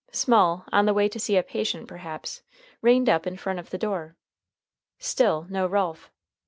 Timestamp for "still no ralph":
4.97-6.09